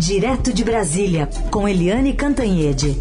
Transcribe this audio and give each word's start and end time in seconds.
Direto 0.00 0.50
de 0.50 0.64
Brasília, 0.64 1.28
com 1.50 1.68
Eliane 1.68 2.14
Cantanhede. 2.14 2.96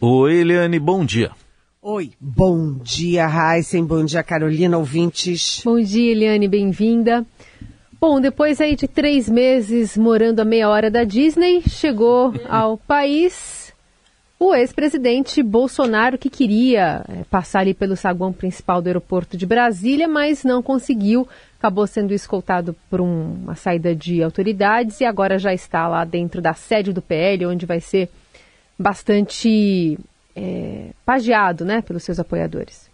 Oi, 0.00 0.34
Eliane, 0.34 0.78
bom 0.78 1.04
dia. 1.04 1.30
Oi, 1.82 2.12
bom 2.18 2.78
dia, 2.82 3.28
Heisen, 3.28 3.84
bom 3.84 4.02
dia, 4.02 4.22
Carolina, 4.22 4.78
ouvintes. 4.78 5.60
Bom 5.62 5.78
dia, 5.78 6.12
Eliane, 6.12 6.48
bem-vinda. 6.48 7.26
Bom, 8.00 8.18
depois 8.18 8.62
aí 8.62 8.76
de 8.76 8.88
três 8.88 9.28
meses 9.28 9.94
morando 9.94 10.40
a 10.40 10.44
meia 10.46 10.70
hora 10.70 10.90
da 10.90 11.04
Disney, 11.04 11.62
chegou 11.68 12.32
ao 12.48 12.78
país 12.78 13.59
o 14.40 14.54
ex-presidente 14.54 15.42
Bolsonaro, 15.42 16.16
que 16.16 16.30
queria 16.30 17.04
é, 17.06 17.24
passar 17.24 17.60
ali 17.60 17.74
pelo 17.74 17.94
saguão 17.94 18.32
principal 18.32 18.80
do 18.80 18.86
aeroporto 18.86 19.36
de 19.36 19.44
Brasília, 19.44 20.08
mas 20.08 20.42
não 20.44 20.62
conseguiu. 20.62 21.28
Acabou 21.58 21.86
sendo 21.86 22.14
escoltado 22.14 22.74
por 22.88 23.02
um, 23.02 23.34
uma 23.34 23.54
saída 23.54 23.94
de 23.94 24.22
autoridades 24.22 24.98
e 25.02 25.04
agora 25.04 25.38
já 25.38 25.52
está 25.52 25.86
lá 25.86 26.06
dentro 26.06 26.40
da 26.40 26.54
sede 26.54 26.90
do 26.90 27.02
PL, 27.02 27.44
onde 27.44 27.66
vai 27.66 27.80
ser 27.80 28.08
bastante 28.78 29.98
é, 30.34 30.86
pageado 31.04 31.66
né, 31.66 31.82
pelos 31.82 32.02
seus 32.02 32.18
apoiadores. 32.18 32.88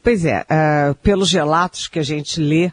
Pois 0.00 0.24
é, 0.24 0.42
uh, 0.42 0.94
pelos 1.02 1.32
relatos 1.32 1.88
que 1.88 1.98
a 1.98 2.04
gente 2.04 2.40
lê 2.40 2.66
uh, 2.66 2.72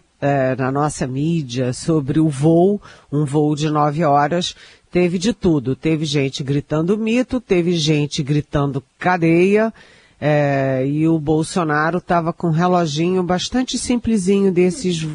na 0.60 0.72
nossa 0.72 1.08
mídia 1.08 1.74
sobre 1.74 2.20
o 2.20 2.30
voo, 2.30 2.80
um 3.12 3.26
voo 3.26 3.56
de 3.56 3.68
nove 3.72 4.04
horas, 4.04 4.56
teve 4.92 5.18
de 5.18 5.34
tudo. 5.34 5.76
Teve 5.76 6.06
gente 6.06 6.44
gritando 6.44 6.98
mito, 6.98 7.40
teve 7.40 7.74
gente 7.78 8.22
gritando 8.22 8.84
cadeia, 9.00 9.74
é, 10.20 10.86
e 10.86 11.08
o 11.08 11.18
Bolsonaro 11.18 11.98
estava 11.98 12.32
com 12.32 12.48
um 12.48 12.52
reloginho 12.52 13.24
bastante 13.24 13.78
simplesinho 13.78 14.52
desses 14.52 15.08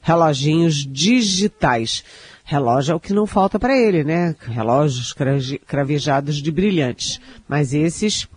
reloginhos 0.00 0.86
digitais. 0.86 2.04
Relógio 2.44 2.92
é 2.92 2.94
o 2.94 3.00
que 3.00 3.12
não 3.12 3.26
falta 3.26 3.58
para 3.58 3.76
ele, 3.76 4.04
né? 4.04 4.36
Relógios 4.40 5.14
cravejados 5.66 6.36
de 6.36 6.50
brilhantes. 6.52 7.20
Mas 7.48 7.72
esses 7.72 8.28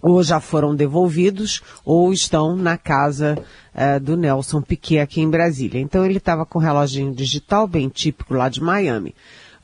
ou 0.00 0.22
já 0.22 0.40
foram 0.40 0.74
devolvidos 0.74 1.62
ou 1.84 2.12
estão 2.12 2.56
na 2.56 2.76
casa 2.76 3.38
uh, 3.74 4.00
do 4.00 4.16
Nelson 4.16 4.60
Piquet 4.60 4.98
aqui 4.98 5.20
em 5.20 5.30
Brasília. 5.30 5.80
Então 5.80 6.04
ele 6.04 6.18
estava 6.18 6.44
com 6.44 6.58
um 6.58 6.62
reloginho 6.62 7.14
digital 7.14 7.66
bem 7.66 7.88
típico 7.88 8.34
lá 8.34 8.48
de 8.48 8.62
Miami. 8.62 9.14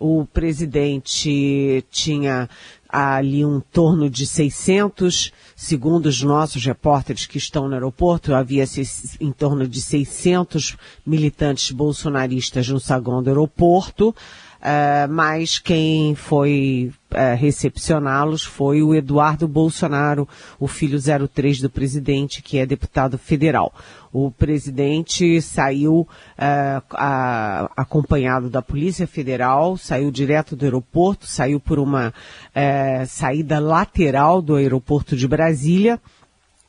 O 0.01 0.25
presidente 0.25 1.85
tinha 1.91 2.49
ali 2.89 3.45
um 3.45 3.61
torno 3.61 4.09
de 4.09 4.27
600, 4.27 5.31
segundo 5.55 6.07
os 6.07 6.23
nossos 6.23 6.65
repórteres 6.65 7.27
que 7.27 7.39
estão 7.39 7.69
no 7.69 7.75
aeroporto, 7.75 8.35
havia 8.35 8.65
em 9.21 9.31
torno 9.31 9.69
de 9.69 9.81
600 9.81 10.77
militantes 11.07 11.71
bolsonaristas 11.71 12.67
no 12.69 12.81
saguão 12.81 13.23
do 13.23 13.29
aeroporto. 13.29 14.09
Uh, 14.09 15.09
mas 15.11 15.59
quem 15.59 16.15
foi 16.15 16.93
uh, 17.13 17.37
recepcioná-los 17.37 18.43
foi 18.45 18.83
o 18.83 18.95
Eduardo 18.95 19.47
Bolsonaro, 19.47 20.29
o 20.59 20.67
filho 20.67 20.99
03 21.29 21.61
do 21.61 21.71
presidente, 21.71 22.43
que 22.43 22.59
é 22.59 22.67
deputado 22.67 23.19
federal. 23.19 23.73
O 24.13 24.31
presidente 24.31 25.41
saiu 25.41 26.01
uh, 26.01 26.83
a, 26.93 27.71
acompanhado 27.77 28.51
da 28.51 28.63
Polícia 28.63 29.07
Federal, 29.07 29.77
saiu 29.77 30.11
direto 30.11 30.57
do 30.57 30.65
aeroporto, 30.65 31.27
saiu 31.27 31.61
por 31.61 31.79
uma 31.79 32.13
saída 33.07 33.59
lateral 33.59 34.43
do 34.43 34.57
aeroporto 34.57 35.17
de 35.17 35.27
Brasília 35.29 36.01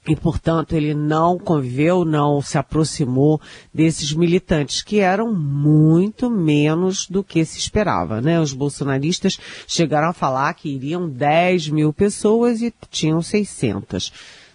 e, 0.07 0.15
portanto, 0.15 0.73
ele 0.73 0.95
não 0.95 1.37
conviveu, 1.37 2.03
não 2.03 2.41
se 2.41 2.57
aproximou 2.57 3.39
desses 3.71 4.11
militantes, 4.13 4.81
que 4.81 4.99
eram 4.99 5.31
muito 5.31 6.27
menos 6.29 7.07
do 7.07 7.23
que 7.23 7.45
se 7.45 7.59
esperava, 7.59 8.19
né? 8.19 8.39
Os 8.39 8.51
bolsonaristas 8.51 9.37
chegaram 9.67 10.09
a 10.09 10.13
falar 10.13 10.53
que 10.55 10.69
iriam 10.69 11.07
10 11.07 11.69
mil 11.69 11.93
pessoas 11.93 12.63
e 12.63 12.73
tinham 12.89 13.21
600. 13.21 14.11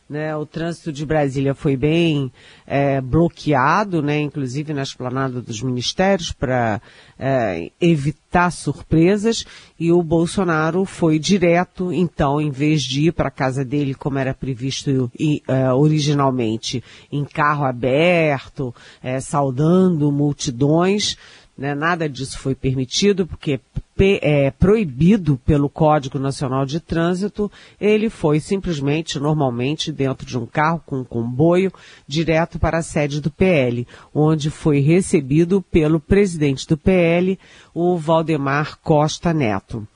Né, 0.09 0.37
o 0.37 0.47
trânsito 0.47 0.93
de 0.93 1.05
Brasília 1.05 1.53
foi 1.53 1.77
bem 1.77 2.31
é, 2.65 3.01
bloqueado, 3.01 4.01
né, 4.01 4.21
inclusive 4.21 4.73
na 4.73 4.85
esplanada 4.85 5.43
dos 5.43 5.61
ministérios, 5.61 6.31
para 6.31 6.81
é, 7.19 7.73
evitar 7.81 8.53
surpresas, 8.53 9.45
e 9.81 9.91
o 9.91 10.01
Bolsonaro 10.05 10.85
foi 10.85 11.19
direto, 11.19 11.93
então, 11.93 12.41
em 12.41 12.51
vez 12.51 12.83
de 12.83 13.09
ir 13.09 13.13
para 13.13 13.27
a 13.27 13.33
casa 13.33 13.65
dele, 13.65 13.95
como 13.95 14.17
era 14.17 14.33
previsto 14.33 15.11
é, 15.49 15.73
originalmente, 15.73 16.85
em 17.11 17.25
carro 17.25 17.65
aberto, 17.65 18.73
é, 19.03 19.19
saudando 19.19 20.13
multidões, 20.13 21.17
né, 21.57 21.75
nada 21.75 22.09
disso 22.09 22.39
foi 22.39 22.55
permitido, 22.55 23.27
porque 23.27 23.61
é 23.99 24.51
proibido 24.51 25.41
pelo 25.45 25.71
Código 25.71 26.19
Nacional 26.19 26.67
de 26.67 26.81
Trânsito, 26.81 27.51
ele 27.81 28.11
foi 28.11 28.41
simplesmente, 28.41 29.19
normalmente, 29.19 29.91
dentro 29.91 30.27
de 30.27 30.37
um 30.37 30.45
carro 30.45 30.83
com 30.85 30.99
um 30.99 31.05
comboio, 31.05 31.73
direto 32.07 32.59
para 32.59 32.79
a 32.79 32.83
sede 32.83 33.23
do 33.23 33.31
PL, 33.31 33.87
onde 34.15 34.51
foi 34.51 34.81
recebido 34.81 35.63
pelo 35.63 35.99
presidente 35.99 36.69
do 36.69 36.77
PL, 36.77 37.39
o 37.73 37.97
Valdemar 37.97 38.79
Costa 38.83 39.33
Neto. 39.33 39.87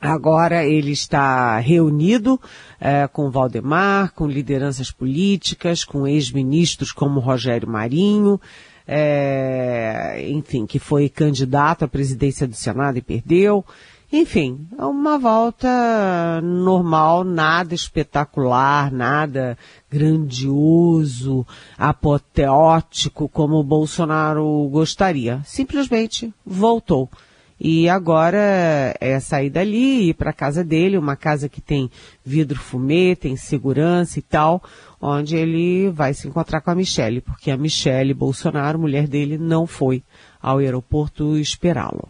Agora 0.00 0.64
ele 0.64 0.92
está 0.92 1.58
reunido 1.58 2.38
é, 2.78 3.08
com 3.08 3.30
Valdemar, 3.30 4.12
com 4.12 4.28
lideranças 4.28 4.90
políticas, 4.90 5.84
com 5.84 6.06
ex-ministros 6.06 6.92
como 6.92 7.18
Rogério 7.18 7.68
Marinho, 7.68 8.38
é, 8.86 10.24
enfim, 10.28 10.66
que 10.66 10.78
foi 10.78 11.08
candidato 11.08 11.84
à 11.84 11.88
presidência 11.88 12.46
do 12.46 12.54
Senado 12.54 12.98
e 12.98 13.02
perdeu. 13.02 13.64
Enfim, 14.12 14.68
é 14.78 14.84
uma 14.84 15.18
volta 15.18 16.40
normal, 16.40 17.24
nada 17.24 17.74
espetacular, 17.74 18.92
nada 18.92 19.58
grandioso, 19.90 21.44
apoteótico 21.76 23.28
como 23.28 23.56
o 23.56 23.64
Bolsonaro 23.64 24.68
gostaria. 24.70 25.40
Simplesmente 25.44 26.32
voltou. 26.44 27.10
E 27.58 27.88
agora 27.88 28.94
é 29.00 29.18
sair 29.18 29.48
dali 29.48 30.10
ir 30.10 30.14
para 30.14 30.30
a 30.30 30.34
casa 30.34 30.62
dele, 30.62 30.98
uma 30.98 31.16
casa 31.16 31.48
que 31.48 31.60
tem 31.60 31.90
vidro 32.24 32.58
fumê, 32.58 33.16
tem 33.16 33.34
segurança 33.34 34.18
e 34.18 34.22
tal, 34.22 34.62
onde 35.06 35.36
ele 35.36 35.88
vai 35.90 36.12
se 36.12 36.26
encontrar 36.26 36.60
com 36.60 36.70
a 36.70 36.74
Michelle, 36.74 37.20
porque 37.20 37.50
a 37.50 37.56
Michelle 37.56 38.12
Bolsonaro, 38.12 38.78
mulher 38.78 39.06
dele, 39.06 39.38
não 39.38 39.66
foi 39.66 40.02
ao 40.42 40.58
aeroporto 40.58 41.38
esperá-lo. 41.38 42.08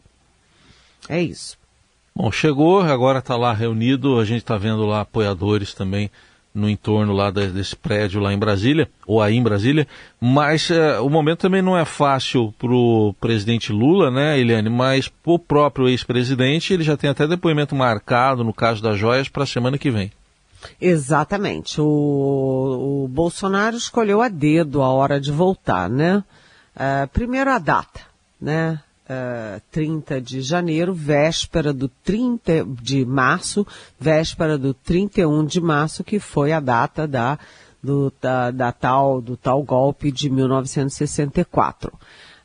É 1.08 1.20
isso. 1.20 1.58
Bom, 2.14 2.32
chegou, 2.32 2.80
agora 2.80 3.18
está 3.18 3.36
lá 3.36 3.52
reunido, 3.52 4.18
a 4.18 4.24
gente 4.24 4.38
está 4.38 4.56
vendo 4.56 4.86
lá 4.86 5.02
apoiadores 5.02 5.74
também 5.74 6.10
no 6.54 6.70
entorno 6.70 7.12
lá 7.12 7.30
desse 7.30 7.76
prédio 7.76 8.18
lá 8.18 8.32
em 8.32 8.38
Brasília, 8.38 8.88
ou 9.06 9.20
aí 9.20 9.36
em 9.36 9.42
Brasília, 9.42 9.86
mas 10.18 10.70
é, 10.70 10.98
o 10.98 11.10
momento 11.10 11.40
também 11.40 11.60
não 11.60 11.76
é 11.76 11.84
fácil 11.84 12.54
para 12.58 12.72
o 12.72 13.14
presidente 13.20 13.70
Lula, 13.70 14.10
né, 14.10 14.40
Eliane, 14.40 14.70
mas 14.70 15.06
para 15.06 15.32
o 15.32 15.38
próprio 15.38 15.86
ex-presidente, 15.86 16.72
ele 16.72 16.82
já 16.82 16.96
tem 16.96 17.10
até 17.10 17.26
depoimento 17.26 17.76
marcado 17.76 18.42
no 18.42 18.54
caso 18.54 18.82
das 18.82 18.98
joias 18.98 19.28
para 19.28 19.42
a 19.42 19.46
semana 19.46 19.76
que 19.76 19.90
vem. 19.90 20.10
Exatamente. 20.80 21.80
O, 21.80 23.04
o, 23.04 23.08
Bolsonaro 23.08 23.76
escolheu 23.76 24.22
a 24.22 24.28
dedo 24.28 24.82
a 24.82 24.88
hora 24.88 25.20
de 25.20 25.32
voltar, 25.32 25.88
né? 25.88 26.22
Uh, 26.74 27.08
primeiro 27.12 27.50
a 27.50 27.58
data, 27.58 28.00
né? 28.40 28.80
Uh, 29.08 29.60
30 29.70 30.20
de 30.20 30.42
janeiro, 30.42 30.92
véspera 30.92 31.72
do 31.72 31.88
30 31.88 32.66
de 32.82 33.04
março, 33.04 33.64
véspera 34.00 34.58
do 34.58 34.74
31 34.74 35.44
de 35.44 35.60
março, 35.60 36.02
que 36.02 36.18
foi 36.18 36.52
a 36.52 36.58
data 36.58 37.06
da, 37.06 37.38
do, 37.82 38.12
da, 38.20 38.50
da 38.50 38.72
tal, 38.72 39.20
do 39.20 39.36
tal 39.36 39.62
golpe 39.62 40.10
de 40.10 40.28
1964. 40.28 41.92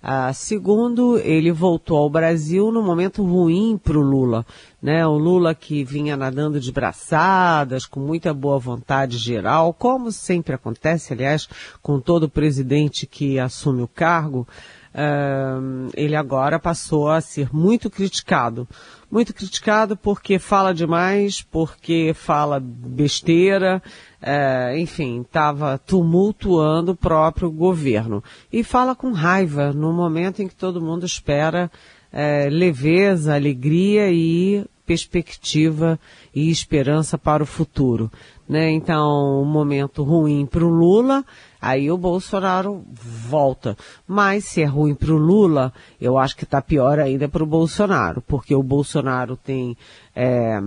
Uh, 0.04 0.34
segundo, 0.34 1.20
ele 1.20 1.52
voltou 1.52 1.98
ao 1.98 2.10
Brasil 2.10 2.72
no 2.72 2.82
momento 2.82 3.24
ruim 3.24 3.80
para 3.82 3.98
o 3.98 4.02
Lula. 4.02 4.44
Né? 4.82 5.06
O 5.06 5.16
Lula 5.16 5.54
que 5.54 5.84
vinha 5.84 6.18
nadando 6.18 6.60
de 6.60 6.72
braçadas, 6.72 7.86
com 7.86 8.00
muita 8.00 8.34
boa 8.34 8.58
vontade 8.58 9.18
geral, 9.18 9.74
como 9.74 10.12
sempre 10.12 10.56
acontece, 10.56 11.14
aliás, 11.14 11.48
com 11.84 12.00
todo 12.00 12.28
presidente 12.28 13.06
que 13.06 13.38
assume 13.38 13.84
o 13.84 13.88
cargo, 13.88 14.48
uh, 14.96 15.92
ele 15.94 16.16
agora 16.16 16.58
passou 16.58 17.10
a 17.10 17.22
ser 17.22 17.54
muito 17.54 17.88
criticado. 17.88 18.68
Muito 19.12 19.34
criticado 19.34 19.98
porque 19.98 20.40
fala 20.40 20.74
demais, 20.74 21.42
porque 21.42 22.14
fala 22.16 22.62
besteira, 22.62 23.84
é, 24.22 24.80
enfim, 24.80 25.20
estava 25.20 25.78
tumultuando 25.78 26.94
o 26.94 26.96
próprio 26.96 27.52
governo. 27.52 28.24
E 28.54 28.64
fala 28.64 28.96
com 28.96 29.12
raiva 29.12 29.74
no 29.74 29.92
momento 29.92 30.42
em 30.42 30.48
que 30.48 30.56
todo 30.56 30.82
mundo 30.82 31.06
espera 31.06 31.70
é, 32.10 32.50
leveza, 32.50 33.36
alegria 33.36 34.10
e 34.10 34.66
perspectiva 34.92 35.98
e 36.36 36.50
esperança 36.50 37.18
para 37.18 37.42
o 37.42 37.46
futuro. 37.46 38.12
Né? 38.48 38.72
Então, 38.72 39.42
um 39.42 39.46
momento 39.46 40.04
ruim 40.04 40.46
para 40.46 40.66
o 40.66 40.70
Lula, 40.70 41.24
aí 41.62 41.90
o 41.90 41.98
Bolsonaro 41.98 42.84
volta. 42.92 43.78
Mas 44.06 44.44
se 44.44 44.62
é 44.62 44.66
ruim 44.66 44.94
para 44.94 45.14
o 45.14 45.18
Lula, 45.18 45.72
eu 46.02 46.18
acho 46.18 46.36
que 46.36 46.44
está 46.44 46.62
pior 46.62 47.00
ainda 47.00 47.30
para 47.30 47.42
o 47.42 47.48
Bolsonaro, 47.48 48.22
porque 48.22 48.54
o 48.54 48.62
Bolsonaro 48.62 49.38
tem 49.38 49.78
é, 50.14 50.60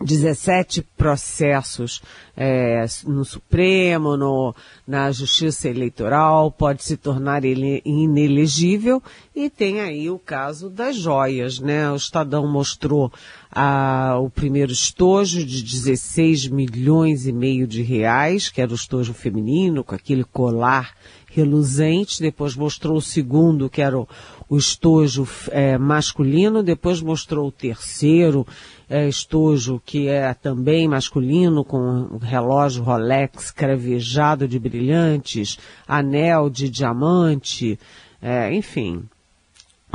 17 0.00 0.82
processos 0.96 2.00
é, 2.36 2.84
no 3.06 3.24
Supremo, 3.24 4.16
no, 4.16 4.54
na 4.86 5.12
Justiça 5.12 5.68
Eleitoral, 5.68 6.50
pode 6.50 6.82
se 6.82 6.96
tornar 6.96 7.44
ele 7.44 7.82
inelegível. 7.84 9.02
E 9.34 9.50
tem 9.50 9.80
aí 9.80 10.10
o 10.10 10.18
caso 10.18 10.70
das 10.70 10.96
joias, 10.96 11.58
né? 11.58 11.90
O 11.90 11.96
Estadão 11.96 12.50
mostrou 12.50 13.12
a, 13.50 14.18
o 14.18 14.30
primeiro 14.30 14.72
estojo 14.72 15.44
de 15.44 15.62
16 15.62 16.48
milhões 16.48 17.26
e 17.26 17.32
meio 17.32 17.66
de 17.66 17.82
reais, 17.82 18.48
que 18.48 18.60
era 18.60 18.72
o 18.72 18.76
estojo 18.76 19.12
feminino, 19.12 19.84
com 19.84 19.94
aquele 19.94 20.24
colar 20.24 20.94
reluzente, 21.32 22.20
depois 22.20 22.54
mostrou 22.54 22.98
o 22.98 23.02
segundo, 23.02 23.70
que 23.70 23.80
era 23.80 23.98
o, 23.98 24.06
o 24.48 24.56
estojo 24.56 25.26
é, 25.50 25.78
masculino, 25.78 26.62
depois 26.62 27.00
mostrou 27.00 27.48
o 27.48 27.52
terceiro, 27.52 28.46
é, 28.92 29.08
estojo 29.08 29.80
que 29.86 30.06
é 30.06 30.34
também 30.34 30.86
masculino, 30.86 31.64
com 31.64 31.78
um 31.78 32.18
relógio 32.18 32.82
Rolex 32.82 33.50
cravejado 33.50 34.46
de 34.46 34.58
brilhantes, 34.58 35.58
anel 35.88 36.50
de 36.50 36.68
diamante, 36.68 37.78
é, 38.20 38.54
enfim. 38.54 39.02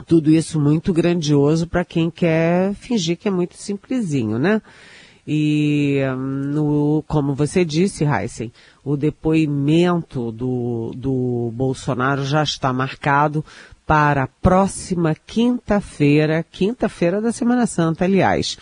Tudo 0.07 0.31
isso 0.31 0.59
muito 0.59 0.91
grandioso 0.91 1.67
para 1.67 1.85
quem 1.85 2.09
quer 2.09 2.73
fingir 2.73 3.17
que 3.17 3.27
é 3.27 3.31
muito 3.31 3.55
simplesinho, 3.55 4.39
né? 4.39 4.63
E, 5.27 6.01
no, 6.17 7.03
como 7.07 7.35
você 7.35 7.63
disse, 7.63 8.03
Heisen, 8.03 8.51
o 8.83 8.97
depoimento 8.97 10.31
do, 10.31 10.91
do 10.95 11.51
Bolsonaro 11.53 12.25
já 12.25 12.41
está 12.41 12.73
marcado 12.73 13.45
para 13.85 14.23
a 14.23 14.27
próxima 14.27 15.13
quinta-feira, 15.13 16.43
quinta-feira 16.51 17.21
da 17.21 17.31
Semana 17.31 17.67
Santa, 17.67 18.05
aliás 18.05 18.57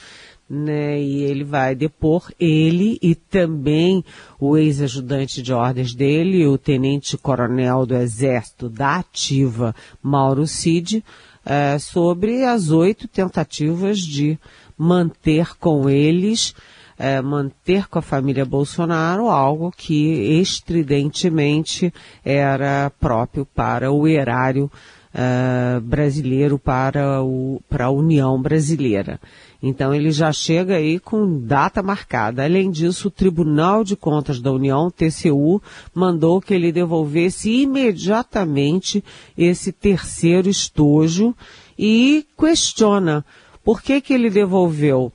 né? 0.50 1.02
E 1.02 1.24
ele 1.24 1.44
vai 1.44 1.76
depor 1.76 2.32
ele 2.40 3.00
e 3.02 3.16
também 3.16 4.04
o 4.40 4.58
ex-ajudante 4.58 5.42
de 5.42 5.52
ordens 5.52 5.94
dele, 5.94 6.46
o 6.46 6.58
tenente-coronel 6.58 7.86
do 7.86 7.96
Exército 7.96 8.70
da 8.70 8.98
Ativa, 8.98 9.76
Mauro 10.02 10.46
Cid, 10.46 11.04
é, 11.46 11.78
sobre 11.80 12.44
as 12.44 12.72
oito 12.72 13.08
tentativas 13.08 14.00
de 14.00 14.40
manter 14.78 15.56
com 15.58 15.90
eles, 15.90 16.56
é, 16.98 17.22
manter 17.22 17.88
com 17.88 18.00
a 18.00 18.02
família 18.02 18.46
Bolsonaro 18.46 19.30
algo 19.30 19.72
que 19.72 20.40
estridentemente 20.40 21.94
era 22.24 22.92
próprio 23.00 23.46
para 23.46 23.92
o 23.92 24.08
erário 24.08 24.72
uh, 25.16 25.82
brasileiro, 25.82 26.60
para, 26.60 27.24
o, 27.24 27.62
para 27.70 27.86
a 27.86 27.92
União 27.92 28.40
Brasileira. 28.42 29.20
Então 29.68 29.92
ele 29.92 30.12
já 30.12 30.32
chega 30.32 30.76
aí 30.76 31.00
com 31.00 31.40
data 31.40 31.82
marcada. 31.82 32.44
Além 32.44 32.70
disso, 32.70 33.08
o 33.08 33.12
Tribunal 33.12 33.84
de 33.84 33.96
Contas 33.96 34.40
da 34.40 34.52
União, 34.52 34.92
TCU, 34.92 35.60
mandou 35.92 36.40
que 36.40 36.54
ele 36.54 36.72
devolvesse 36.72 37.50
imediatamente 37.50 39.04
esse 39.36 39.72
terceiro 39.72 40.48
estojo 40.48 41.36
e 41.80 42.28
questiona 42.38 43.26
por 43.64 43.82
que 43.82 44.00
que 44.02 44.14
ele 44.14 44.30
devolveu 44.30 45.12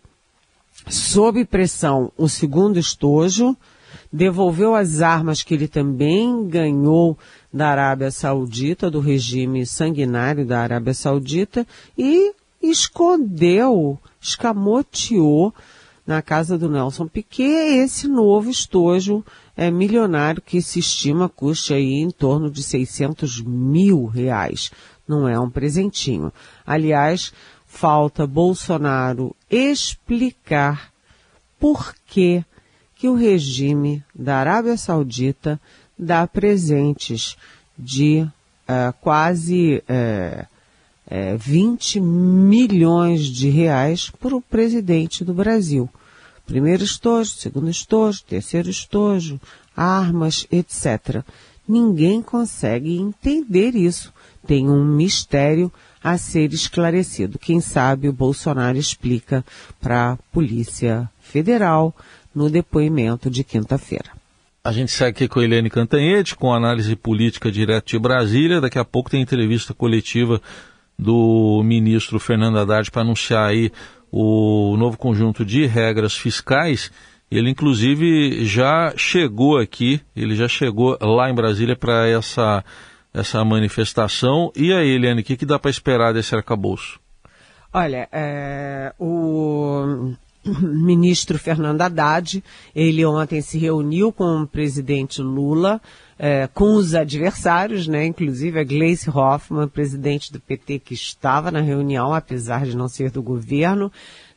sob 0.88 1.44
pressão 1.44 2.10
o 2.18 2.28
segundo 2.28 2.76
estojo, 2.76 3.56
devolveu 4.12 4.74
as 4.74 5.00
armas 5.00 5.44
que 5.44 5.54
ele 5.54 5.68
também 5.68 6.48
ganhou 6.48 7.16
da 7.54 7.68
Arábia 7.68 8.10
Saudita, 8.10 8.90
do 8.90 8.98
regime 8.98 9.64
sanguinário 9.64 10.44
da 10.44 10.58
Arábia 10.58 10.92
Saudita, 10.92 11.64
e 11.96 12.32
escondeu 12.60 13.96
escamoteou 14.20 15.54
na 16.06 16.20
casa 16.20 16.58
do 16.58 16.68
Nelson 16.68 17.06
Piquet 17.06 17.78
esse 17.78 18.08
novo 18.08 18.50
estojo 18.50 19.24
é, 19.56 19.70
milionário 19.70 20.42
que 20.42 20.60
se 20.60 20.78
estima 20.78 21.28
custe 21.28 21.72
aí 21.72 22.00
em 22.00 22.10
torno 22.10 22.50
de 22.50 22.62
600 22.62 23.40
mil 23.42 24.06
reais. 24.06 24.70
Não 25.06 25.28
é 25.28 25.38
um 25.38 25.50
presentinho. 25.50 26.32
Aliás, 26.66 27.32
falta 27.66 28.26
Bolsonaro 28.26 29.34
explicar 29.50 30.90
por 31.58 31.94
que 32.06 32.44
que 32.96 33.08
o 33.08 33.14
regime 33.14 34.04
da 34.14 34.36
Arábia 34.36 34.76
Saudita 34.76 35.58
dá 35.98 36.26
presentes 36.26 37.34
de 37.78 38.20
uh, 38.20 38.92
quase 39.00 39.82
uh, 39.88 40.46
é, 41.10 41.36
20 41.36 42.00
milhões 42.00 43.26
de 43.26 43.50
reais 43.50 44.08
para 44.08 44.36
o 44.36 44.40
presidente 44.40 45.24
do 45.24 45.34
Brasil. 45.34 45.90
Primeiro 46.46 46.84
estojo, 46.84 47.30
segundo 47.30 47.68
estojo, 47.68 48.22
terceiro 48.22 48.70
estojo, 48.70 49.40
armas, 49.76 50.46
etc. 50.52 51.24
Ninguém 51.68 52.22
consegue 52.22 52.96
entender 52.96 53.74
isso. 53.74 54.12
Tem 54.46 54.68
um 54.68 54.84
mistério 54.84 55.70
a 56.02 56.16
ser 56.16 56.52
esclarecido. 56.52 57.38
Quem 57.38 57.60
sabe 57.60 58.08
o 58.08 58.12
Bolsonaro 58.12 58.78
explica 58.78 59.44
para 59.80 60.12
a 60.12 60.16
Polícia 60.32 61.10
Federal 61.20 61.94
no 62.34 62.48
depoimento 62.48 63.28
de 63.28 63.44
quinta-feira. 63.44 64.10
A 64.62 64.72
gente 64.72 64.92
segue 64.92 65.10
aqui 65.10 65.28
com 65.28 65.40
a 65.40 65.44
Helene 65.44 65.70
Cantanhete, 65.70 66.36
com 66.36 66.52
análise 66.52 66.94
política 66.94 67.50
direto 67.50 67.88
de 67.88 67.98
Brasília. 67.98 68.60
Daqui 68.60 68.78
a 68.78 68.84
pouco 68.84 69.10
tem 69.10 69.22
entrevista 69.22 69.72
coletiva 69.72 70.40
do 71.00 71.62
ministro 71.64 72.20
Fernando 72.20 72.58
Haddad 72.58 72.90
para 72.90 73.00
anunciar 73.00 73.48
aí 73.48 73.72
o 74.12 74.76
novo 74.76 74.98
conjunto 74.98 75.44
de 75.44 75.64
regras 75.64 76.14
fiscais. 76.14 76.92
Ele, 77.30 77.48
inclusive, 77.48 78.44
já 78.44 78.92
chegou 78.96 79.56
aqui, 79.56 80.00
ele 80.14 80.34
já 80.34 80.46
chegou 80.46 80.98
lá 81.00 81.30
em 81.30 81.34
Brasília 81.34 81.74
para 81.74 82.06
essa, 82.06 82.62
essa 83.14 83.42
manifestação. 83.44 84.52
E 84.54 84.72
aí, 84.72 84.90
Eliane, 84.90 85.22
o 85.22 85.24
que, 85.24 85.36
que 85.36 85.46
dá 85.46 85.58
para 85.58 85.70
esperar 85.70 86.12
desse 86.12 86.34
arcabouço? 86.34 87.00
Olha, 87.72 88.08
é, 88.12 88.92
o 88.98 90.12
ministro 90.44 91.38
Fernando 91.38 91.80
Haddad, 91.80 92.42
ele 92.74 93.06
ontem 93.06 93.40
se 93.40 93.58
reuniu 93.58 94.12
com 94.12 94.42
o 94.42 94.46
presidente 94.46 95.22
Lula, 95.22 95.80
é, 96.22 96.46
com 96.46 96.74
os 96.74 96.94
adversários, 96.94 97.88
né, 97.88 98.04
inclusive 98.04 98.60
a 98.60 98.64
Gleice 98.64 99.08
Hoffmann, 99.08 99.66
presidente 99.66 100.30
do 100.30 100.38
PT, 100.38 100.80
que 100.80 100.92
estava 100.92 101.50
na 101.50 101.62
reunião, 101.62 102.12
apesar 102.12 102.66
de 102.66 102.76
não 102.76 102.88
ser 102.88 103.10
do 103.10 103.22
governo, 103.22 103.90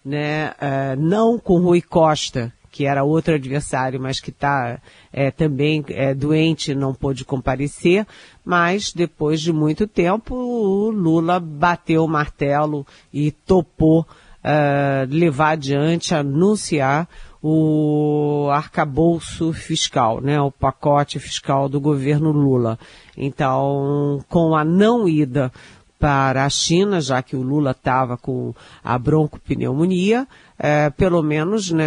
né, 0.03 0.53
é, 0.61 0.95
não 0.95 1.37
com 1.37 1.59
Rui 1.59 1.81
Costa, 1.81 2.53
que 2.71 2.85
era 2.85 3.03
outro 3.03 3.35
adversário, 3.35 3.99
mas 3.99 4.21
que 4.21 4.29
está 4.29 4.79
é, 5.11 5.29
também 5.29 5.83
é, 5.89 6.13
doente, 6.13 6.73
não 6.73 6.93
pôde 6.93 7.25
comparecer, 7.25 8.07
mas 8.45 8.93
depois 8.93 9.41
de 9.41 9.51
muito 9.51 9.85
tempo 9.85 10.35
o 10.35 10.89
Lula 10.89 11.37
bateu 11.37 12.05
o 12.05 12.07
martelo 12.07 12.87
e 13.13 13.29
topou 13.29 14.07
uh, 14.43 15.05
levar 15.09 15.51
adiante, 15.51 16.15
anunciar 16.15 17.09
o 17.45 18.47
arcabouço 18.49 19.51
fiscal, 19.51 20.21
né, 20.21 20.39
o 20.39 20.49
pacote 20.49 21.19
fiscal 21.19 21.67
do 21.67 21.77
governo 21.77 22.31
Lula. 22.31 22.79
Então, 23.17 24.23
com 24.29 24.55
a 24.55 24.63
não 24.63 25.09
ida 25.09 25.51
para 25.99 26.45
a 26.45 26.49
China, 26.49 27.01
já 27.01 27.21
que 27.21 27.35
o 27.35 27.41
Lula 27.41 27.71
estava 27.71 28.15
com 28.15 28.55
a 28.81 28.97
broncopneumonia, 28.97 30.25
é, 30.57 30.89
pelo 30.89 31.21
menos 31.21 31.69
né, 31.69 31.85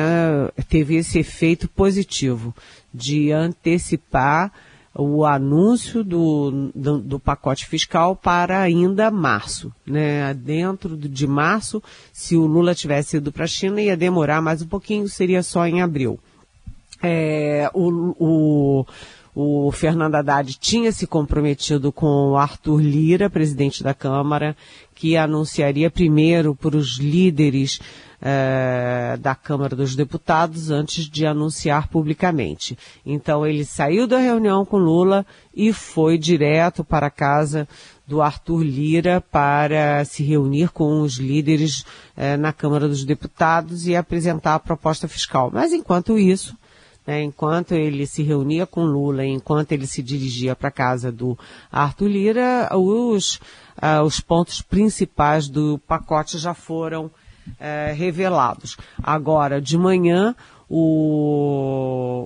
teve 0.68 0.96
esse 0.96 1.20
efeito 1.20 1.68
positivo 1.68 2.54
de 2.92 3.32
antecipar 3.32 4.52
o 4.98 5.26
anúncio 5.26 6.02
do, 6.02 6.70
do, 6.74 6.98
do, 6.98 7.20
pacote 7.20 7.66
fiscal 7.66 8.16
para 8.16 8.60
ainda 8.60 9.10
março. 9.10 9.72
Né? 9.86 10.32
Dentro 10.32 10.96
de 10.96 11.26
março, 11.26 11.82
se 12.12 12.34
o 12.34 12.46
Lula 12.46 12.74
tivesse 12.74 13.18
ido 13.18 13.30
para 13.30 13.44
a 13.44 13.48
China, 13.48 13.80
ia 13.80 13.96
demorar 13.96 14.40
mais 14.40 14.62
um 14.62 14.66
pouquinho, 14.66 15.08
seria 15.08 15.42
só 15.42 15.66
em 15.66 15.82
abril. 15.82 16.18
É, 17.02 17.70
o, 17.74 18.14
o, 18.18 18.86
O 19.34 19.70
Fernando 19.70 20.14
Haddad 20.14 20.58
tinha 20.58 20.90
se 20.90 21.06
comprometido 21.06 21.92
com 21.92 22.30
o 22.30 22.36
Arthur 22.36 22.80
Lira, 22.80 23.28
presidente 23.28 23.82
da 23.82 23.92
Câmara, 23.92 24.56
que 24.94 25.14
anunciaria 25.14 25.90
primeiro 25.90 26.54
para 26.54 26.74
os 26.74 26.96
líderes 26.96 27.78
eh, 28.20 29.16
da 29.20 29.34
Câmara 29.34 29.76
dos 29.76 29.94
Deputados 29.94 30.70
antes 30.70 31.04
de 31.04 31.26
anunciar 31.26 31.88
publicamente. 31.88 32.78
Então 33.04 33.46
ele 33.46 33.64
saiu 33.64 34.06
da 34.06 34.18
reunião 34.18 34.64
com 34.64 34.78
Lula 34.78 35.26
e 35.54 35.72
foi 35.72 36.18
direto 36.18 36.84
para 36.84 37.06
a 37.06 37.10
casa 37.10 37.68
do 38.06 38.22
Arthur 38.22 38.62
Lira 38.62 39.20
para 39.20 40.04
se 40.04 40.22
reunir 40.22 40.70
com 40.70 41.00
os 41.00 41.16
líderes 41.16 41.84
eh, 42.16 42.36
na 42.36 42.52
Câmara 42.52 42.88
dos 42.88 43.04
Deputados 43.04 43.86
e 43.86 43.96
apresentar 43.96 44.54
a 44.54 44.60
proposta 44.60 45.08
fiscal. 45.08 45.50
Mas 45.52 45.72
enquanto 45.72 46.18
isso, 46.18 46.56
né, 47.06 47.22
enquanto 47.22 47.72
ele 47.72 48.06
se 48.06 48.22
reunia 48.22 48.66
com 48.66 48.84
Lula, 48.84 49.24
enquanto 49.24 49.72
ele 49.72 49.86
se 49.86 50.02
dirigia 50.02 50.54
para 50.54 50.68
a 50.68 50.72
casa 50.72 51.10
do 51.10 51.38
Arthur 51.70 52.08
Lira, 52.08 52.68
os, 52.72 53.36
uh, 53.76 54.02
os 54.04 54.20
pontos 54.20 54.62
principais 54.62 55.48
do 55.48 55.78
pacote 55.86 56.38
já 56.38 56.54
foram 56.54 57.10
uh, 57.48 57.94
revelados. 57.94 58.76
Agora, 59.02 59.60
de 59.60 59.78
manhã, 59.78 60.34
o, 60.68 62.18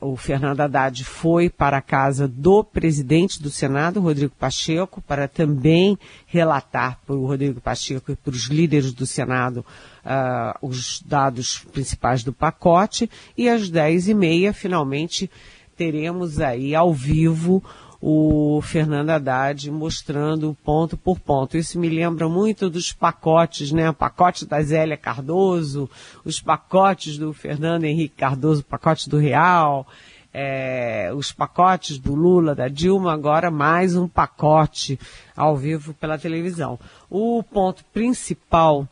o, 0.00 0.12
o 0.12 0.16
Fernando 0.16 0.60
Haddad 0.60 1.04
foi 1.04 1.50
para 1.50 1.78
a 1.78 1.82
casa 1.82 2.28
do 2.28 2.62
presidente 2.62 3.42
do 3.42 3.50
Senado, 3.50 4.00
Rodrigo 4.00 4.32
Pacheco, 4.38 5.02
para 5.02 5.26
também 5.26 5.98
relatar 6.26 7.00
para 7.04 7.16
o 7.16 7.26
Rodrigo 7.26 7.60
Pacheco 7.60 8.12
e 8.12 8.16
para 8.16 8.30
os 8.30 8.46
líderes 8.46 8.92
do 8.92 9.06
Senado 9.06 9.66
uh, 10.04 10.66
os 10.66 11.02
dados 11.02 11.66
principais 11.72 12.22
do 12.22 12.32
pacote. 12.32 13.10
E 13.36 13.48
às 13.48 13.68
dez 13.68 14.08
e 14.08 14.14
meia, 14.14 14.52
finalmente, 14.52 15.28
teremos 15.76 16.40
aí 16.40 16.76
ao 16.76 16.94
vivo 16.94 17.62
o 18.00 18.60
Fernando 18.62 19.10
Haddad 19.10 19.70
mostrando 19.70 20.56
ponto 20.64 20.96
por 20.96 21.18
ponto. 21.18 21.56
Isso 21.56 21.78
me 21.78 21.88
lembra 21.88 22.28
muito 22.28 22.70
dos 22.70 22.92
pacotes, 22.92 23.72
né? 23.72 23.90
O 23.90 23.94
pacote 23.94 24.46
da 24.46 24.62
Zélia 24.62 24.96
Cardoso, 24.96 25.90
os 26.24 26.40
pacotes 26.40 27.18
do 27.18 27.32
Fernando 27.32 27.84
Henrique 27.84 28.16
Cardoso, 28.16 28.60
o 28.60 28.64
pacote 28.64 29.08
do 29.08 29.18
Real, 29.18 29.86
é, 30.32 31.10
os 31.14 31.32
pacotes 31.32 31.98
do 31.98 32.14
Lula, 32.14 32.54
da 32.54 32.68
Dilma, 32.68 33.12
agora 33.12 33.50
mais 33.50 33.96
um 33.96 34.06
pacote 34.06 34.98
ao 35.36 35.56
vivo 35.56 35.92
pela 35.94 36.18
televisão. 36.18 36.78
O 37.10 37.42
ponto 37.42 37.84
principal 37.92 38.86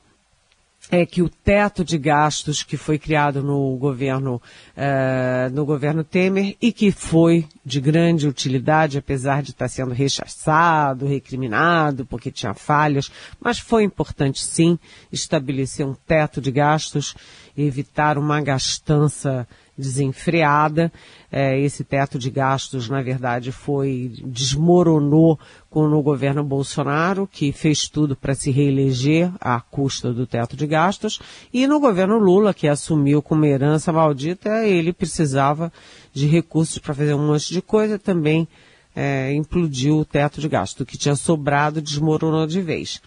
é 0.90 1.05
que 1.05 1.21
o 1.23 1.28
teto 1.28 1.85
de 1.85 1.99
gastos 1.99 2.62
que 2.62 2.76
foi 2.76 2.99
criado 2.99 3.43
no 3.43 3.76
governo, 3.76 4.40
uh, 4.76 5.52
no 5.52 5.64
governo 5.64 6.05
Temer 6.05 6.57
e 6.61 6.73
que 6.73 6.93
foi 6.93 7.47
de 7.64 7.81
grande 7.81 8.28
utilidade, 8.28 8.99
apesar 8.99 9.43
de 9.43 9.50
estar 9.50 9.69
sendo 9.69 9.93
rechaçado, 9.93 11.07
recriminado, 11.07 12.07
porque 12.07 12.31
tinha 12.31 12.55
falhas, 12.55 13.11
mas 13.40 13.59
foi 13.59 13.83
importante 13.83 14.45
sim 14.45 14.78
estabelecer 15.12 15.85
um 15.85 15.95
teto 15.95 16.40
de 16.40 16.52
gastos, 16.52 17.14
evitar 17.57 18.16
uma 18.16 18.40
gastança 18.40 19.47
desenfreada. 19.76 20.92
É, 21.30 21.59
esse 21.61 21.85
teto 21.85 22.18
de 22.18 22.30
gastos, 22.30 22.88
na 22.88 23.02
verdade, 23.02 23.52
foi 23.52 24.12
desmoronou 24.25 25.38
com 25.68 25.87
no 25.88 26.02
governo 26.02 26.42
Bolsonaro, 26.42 27.28
que 27.30 27.52
fez 27.52 27.88
tudo 27.88 28.16
para 28.16 28.35
se 28.35 28.50
reeleger 28.50 29.30
à 29.40 29.61
custa 29.61 30.12
do 30.12 30.26
teto 30.26 30.56
de 30.56 30.66
gastos, 30.66 31.21
e 31.52 31.66
no 31.66 31.78
governo 31.78 32.18
Lula, 32.18 32.54
que 32.54 32.66
assumiu 32.66 33.21
como 33.21 33.45
herança 33.45 33.92
maldita, 33.92 34.64
ele 34.66 34.92
precisava 34.92 35.73
de 36.12 36.26
recursos 36.26 36.78
para 36.78 36.95
fazer 36.95 37.14
um 37.14 37.26
monte 37.26 37.52
de 37.52 37.61
coisa, 37.61 37.99
também 37.99 38.49
é, 38.95 39.35
implodiu 39.35 39.99
o 39.99 40.04
teto 40.04 40.40
de 40.40 40.49
gasto. 40.49 40.80
O 40.80 40.87
que 40.87 40.97
tinha 40.97 41.14
sobrado 41.14 41.83
desmoronou 41.83 42.47
de 42.47 42.62
vez. 42.62 43.02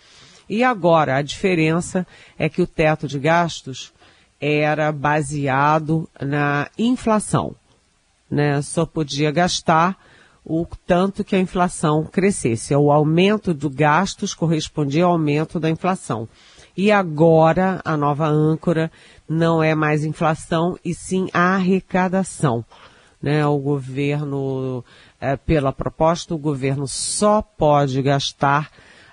E 0.47 0.63
agora, 0.63 1.17
a 1.17 1.21
diferença 1.21 2.05
é 2.37 2.49
que 2.49 2.61
o 2.61 2.67
teto 2.67 3.07
de 3.07 3.19
gastos 3.19 3.91
era 4.39 4.91
baseado 4.91 6.09
na 6.19 6.69
inflação. 6.77 7.55
Né? 8.29 8.61
Só 8.61 8.85
podia 8.85 9.31
gastar 9.31 9.97
o 10.45 10.65
tanto 10.87 11.23
que 11.23 11.35
a 11.35 11.39
inflação 11.39 12.05
crescesse. 12.05 12.75
O 12.75 12.91
aumento 12.91 13.53
do 13.53 13.69
gastos 13.69 14.33
correspondia 14.33 15.05
ao 15.05 15.11
aumento 15.11 15.59
da 15.59 15.69
inflação. 15.69 16.27
E 16.75 16.91
agora 16.91 17.81
a 17.83 17.97
nova 17.97 18.27
âncora 18.27 18.91
não 19.27 19.61
é 19.61 19.75
mais 19.75 20.05
inflação 20.05 20.77
e 20.83 20.93
sim 20.93 21.27
arrecadação. 21.33 22.63
Né? 23.21 23.45
O 23.45 23.57
governo, 23.57 24.83
é, 25.19 25.35
pela 25.35 25.73
proposta, 25.73 26.33
o 26.33 26.37
governo 26.37 26.87
só 26.87 27.41
pode 27.41 28.01
gastar 28.01 28.71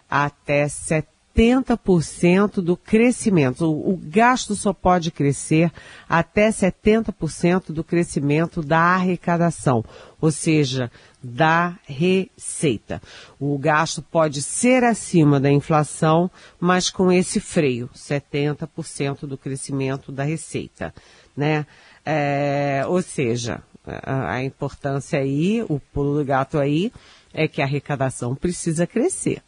até 0.09 0.69
70 0.69 1.16
70% 1.37 2.63
do 2.63 2.77
crescimento. 2.77 3.67
O, 3.67 3.93
o, 3.93 3.97
gasto 3.97 4.55
só 4.55 4.73
pode 4.73 5.11
crescer 5.11 5.71
até 6.09 6.49
70% 6.49 7.73
do 7.73 7.85
crescimento 7.85 8.63
da 8.63 8.79
arrecadação, 8.79 9.85
ou 10.19 10.33
seja, 10.33 10.91
da 11.23 11.79
receita. 11.85 13.03
O 13.39 13.59
gasto 13.59 14.01
pode 14.01 14.43
ser 14.43 14.83
acima 14.83 15.39
da 15.39 15.51
inflação, 15.51 16.31
mas 16.59 16.89
com 16.89 17.13
esse 17.13 17.39
freio, 17.39 17.91
70% 17.95 19.27
do 19.27 19.37
crescimento 19.37 20.11
da 20.11 20.25
receita, 20.25 20.95
né? 21.37 21.67
É, 22.05 22.85
ou 22.87 23.03
seja, 23.03 23.63
a, 23.85 24.35
a 24.35 24.45
importância 24.45 25.19
aí, 25.19 25.63
o 25.69 25.79
pulo 25.79 26.19
do 26.19 26.25
gato 26.25 26.59
aí, 26.59 26.93
é 27.35 27.47
que 27.47 27.61
a 27.61 27.65
arrecadação 27.65 28.35
precisa 28.35 28.87
crescer 28.87 29.43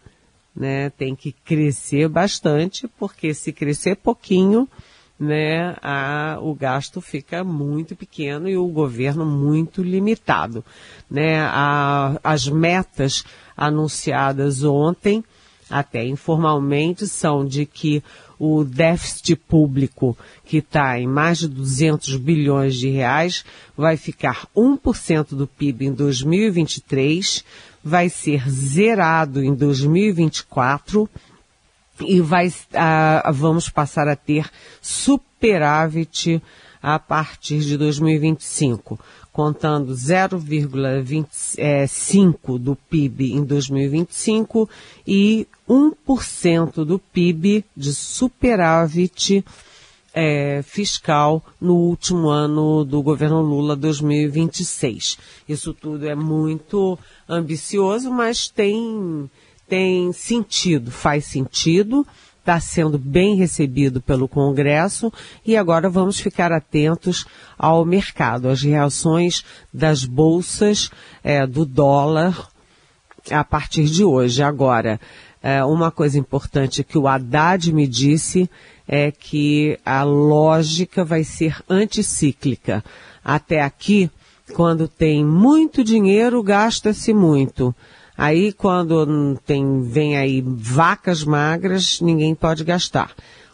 né? 0.58 0.90
Tem 0.90 1.14
que 1.14 1.30
crescer 1.30 2.08
bastante, 2.08 2.88
porque 2.98 3.32
se 3.32 3.52
crescer 3.52 3.94
pouquinho, 3.96 4.68
né, 5.18 5.76
a, 5.82 6.38
o 6.40 6.54
gasto 6.54 7.00
fica 7.00 7.42
muito 7.42 7.96
pequeno 7.96 8.48
e 8.48 8.56
o 8.56 8.66
governo 8.66 9.24
muito 9.24 9.82
limitado. 9.82 10.64
Né? 11.10 11.40
A, 11.40 12.18
as 12.22 12.48
metas 12.48 13.24
anunciadas 13.56 14.62
ontem, 14.64 15.24
até 15.70 16.06
informalmente, 16.06 17.06
são 17.06 17.46
de 17.46 17.66
que 17.66 18.02
o 18.38 18.62
déficit 18.64 19.34
público, 19.36 20.16
que 20.44 20.58
está 20.58 20.98
em 20.98 21.06
mais 21.06 21.38
de 21.38 21.48
200 21.48 22.16
bilhões 22.16 22.76
de 22.76 22.88
reais, 22.88 23.44
vai 23.76 23.96
ficar 23.96 24.46
1% 24.56 25.34
do 25.34 25.46
PIB 25.46 25.86
em 25.86 25.92
2023, 25.92 27.44
vai 27.82 28.08
ser 28.08 28.48
zerado 28.48 29.42
em 29.42 29.54
2024 29.54 31.08
e 32.00 32.20
vai, 32.20 32.52
ah, 32.74 33.30
vamos 33.32 33.68
passar 33.68 34.06
a 34.08 34.14
ter 34.14 34.48
superávit 34.80 36.40
a 36.80 36.98
partir 36.98 37.58
de 37.60 37.76
2025, 37.76 39.00
contando 39.32 39.92
0,25 39.92 42.58
do 42.58 42.74
PIB 42.74 43.32
em 43.32 43.44
2025 43.44 44.68
e 45.06 45.46
1% 45.68 46.84
do 46.84 46.98
PIB 46.98 47.64
de 47.76 47.94
superávit 47.94 49.44
é, 50.14 50.62
fiscal 50.62 51.44
no 51.60 51.76
último 51.76 52.28
ano 52.28 52.84
do 52.84 53.02
governo 53.02 53.40
Lula 53.40 53.76
2026. 53.76 55.18
Isso 55.48 55.72
tudo 55.72 56.08
é 56.08 56.14
muito 56.14 56.98
ambicioso, 57.28 58.10
mas 58.10 58.48
tem, 58.48 59.30
tem 59.68 60.12
sentido, 60.12 60.90
faz 60.90 61.26
sentido, 61.26 62.06
está 62.48 62.58
sendo 62.60 62.96
bem 62.96 63.36
recebido 63.36 64.00
pelo 64.00 64.26
Congresso 64.26 65.12
e 65.44 65.54
agora 65.54 65.90
vamos 65.90 66.18
ficar 66.18 66.50
atentos 66.50 67.26
ao 67.58 67.84
mercado, 67.84 68.48
às 68.48 68.62
reações 68.62 69.44
das 69.72 70.06
bolsas, 70.06 70.90
é, 71.22 71.46
do 71.46 71.66
dólar 71.66 72.48
a 73.30 73.44
partir 73.44 73.84
de 73.84 74.02
hoje. 74.02 74.42
Agora, 74.42 74.98
é, 75.42 75.62
uma 75.62 75.90
coisa 75.90 76.18
importante 76.18 76.82
que 76.82 76.96
o 76.96 77.06
Haddad 77.06 77.70
me 77.70 77.86
disse 77.86 78.48
é 78.88 79.10
que 79.10 79.78
a 79.84 80.02
lógica 80.02 81.04
vai 81.04 81.24
ser 81.24 81.62
anticíclica. 81.68 82.82
Até 83.22 83.60
aqui, 83.60 84.10
quando 84.54 84.88
tem 84.88 85.22
muito 85.22 85.84
dinheiro, 85.84 86.42
gasta-se 86.42 87.12
muito. 87.12 87.74
Aí 88.18 88.52
quando 88.52 89.38
tem, 89.46 89.80
vem 89.80 90.16
aí 90.16 90.42
vacas 90.44 91.22
magras, 91.22 92.00
ninguém 92.00 92.34
pode 92.34 92.64
gastar. 92.64 93.12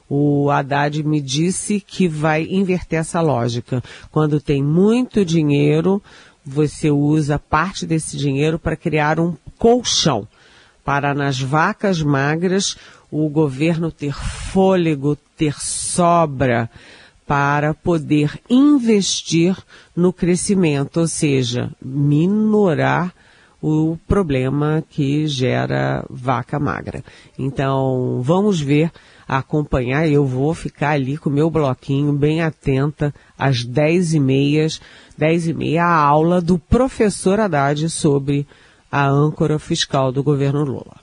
O 0.09 0.51
Haddad 0.51 1.03
me 1.03 1.21
disse 1.21 1.79
que 1.81 2.09
vai 2.09 2.45
inverter 2.45 3.01
essa 3.01 3.21
lógica. 3.21 3.85
Quando 4.11 4.41
tem 4.41 4.63
muito 4.63 5.23
dinheiro, 5.23 6.03
você 6.43 6.91
usa 6.91 7.39
parte 7.39 7.85
desse 7.85 8.17
dinheiro 8.17 8.59
para 8.59 8.75
criar 8.75 9.21
um 9.21 9.37
colchão. 9.59 10.27
Para 10.83 11.13
nas 11.13 11.39
vacas 11.39 12.01
magras 12.01 12.75
o 13.11 13.29
governo 13.29 13.91
ter 13.91 14.15
fôlego, 14.15 15.15
ter 15.37 15.61
sobra 15.61 16.71
para 17.27 17.75
poder 17.75 18.41
investir 18.49 19.55
no 19.95 20.11
crescimento, 20.11 21.01
ou 21.01 21.09
seja, 21.09 21.71
minorar 21.83 23.15
o 23.67 23.97
problema 24.07 24.85
que 24.91 25.27
gera 25.27 26.05
vaca 26.11 26.61
magra. 26.61 27.03
Então, 27.39 28.21
vamos 28.23 28.61
ver, 28.61 28.93
acompanhar, 29.27 30.07
eu 30.07 30.27
vou 30.27 30.53
ficar 30.53 30.91
ali 30.91 31.17
com 31.17 31.31
o 31.31 31.33
meu 31.33 31.49
bloquinho 31.49 32.13
bem 32.13 32.43
atenta 32.43 33.15
às 33.39 33.65
dez 33.65 34.13
e 34.13 34.21
meias, 34.21 34.83
dez 35.17 35.49
e 35.49 35.55
meia, 35.55 35.83
a 35.83 35.97
aula 35.97 36.43
do 36.43 36.59
professor 36.59 37.41
Haddad 37.41 37.89
sobre 37.89 38.47
a 38.93 39.09
âncora 39.09 39.59
fiscal 39.59 40.13
do 40.13 40.23
governo 40.23 40.63
Lula. 40.63 40.97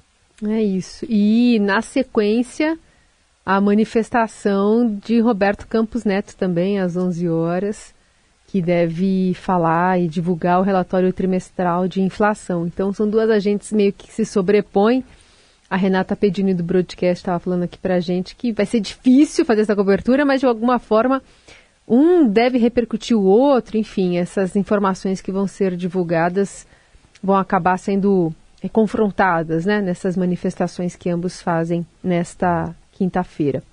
É 0.45 0.61
isso. 0.61 1.03
E, 1.09 1.57
na 1.59 1.81
sequência, 1.81 2.77
a 3.43 3.59
manifestação 3.59 4.99
de 5.03 5.19
Roberto 5.19 5.65
Campos 5.65 6.03
Neto 6.03 6.35
também, 6.35 6.79
às 6.79 6.95
11 6.95 7.27
horas, 7.27 7.91
que 8.51 8.61
deve 8.61 9.33
falar 9.33 9.97
e 9.97 10.09
divulgar 10.09 10.59
o 10.59 10.61
relatório 10.61 11.13
trimestral 11.13 11.87
de 11.87 12.01
inflação. 12.01 12.67
Então, 12.67 12.91
são 12.91 13.09
duas 13.09 13.29
agentes 13.29 13.71
meio 13.71 13.93
que 13.93 14.11
se 14.11 14.25
sobrepõem. 14.25 15.05
A 15.69 15.77
Renata 15.77 16.17
Pedini 16.17 16.53
do 16.53 16.61
Broadcast 16.61 17.21
estava 17.21 17.39
falando 17.39 17.63
aqui 17.63 17.77
para 17.77 17.95
a 17.95 17.99
gente 18.01 18.35
que 18.35 18.51
vai 18.51 18.65
ser 18.65 18.81
difícil 18.81 19.45
fazer 19.45 19.61
essa 19.61 19.73
cobertura, 19.73 20.25
mas 20.25 20.41
de 20.41 20.45
alguma 20.45 20.79
forma 20.79 21.23
um 21.87 22.27
deve 22.27 22.57
repercutir 22.57 23.17
o 23.17 23.23
outro, 23.23 23.77
enfim, 23.77 24.17
essas 24.17 24.53
informações 24.57 25.21
que 25.21 25.31
vão 25.31 25.47
ser 25.47 25.77
divulgadas 25.77 26.67
vão 27.23 27.37
acabar 27.37 27.77
sendo 27.77 28.33
confrontadas 28.73 29.65
né, 29.65 29.79
nessas 29.79 30.17
manifestações 30.17 30.93
que 30.93 31.09
ambos 31.09 31.41
fazem 31.41 31.85
nesta 32.03 32.75
quinta-feira. 32.91 33.63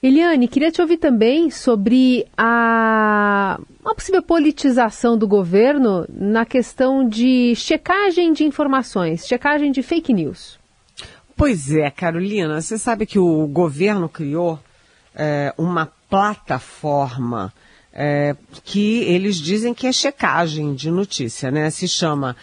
Eliane, 0.00 0.46
queria 0.46 0.70
te 0.70 0.80
ouvir 0.80 0.98
também 0.98 1.50
sobre 1.50 2.24
a 2.36 3.58
uma 3.80 3.94
possível 3.94 4.22
politização 4.22 5.18
do 5.18 5.26
governo 5.26 6.06
na 6.08 6.46
questão 6.46 7.08
de 7.08 7.54
checagem 7.56 8.32
de 8.32 8.44
informações, 8.44 9.26
checagem 9.26 9.72
de 9.72 9.82
fake 9.82 10.12
news. 10.12 10.58
Pois 11.36 11.72
é, 11.72 11.90
Carolina, 11.90 12.60
você 12.60 12.78
sabe 12.78 13.06
que 13.06 13.18
o 13.18 13.46
governo 13.48 14.08
criou 14.08 14.60
é, 15.14 15.52
uma 15.58 15.86
plataforma 16.08 17.52
é, 17.92 18.36
que 18.64 19.00
eles 19.04 19.36
dizem 19.36 19.74
que 19.74 19.86
é 19.86 19.92
checagem 19.92 20.74
de 20.74 20.90
notícia, 20.90 21.50
né? 21.50 21.70
Se 21.70 21.88
chama 21.88 22.36